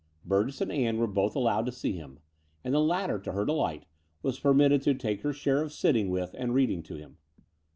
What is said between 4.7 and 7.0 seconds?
to take her share of sitting with and reading to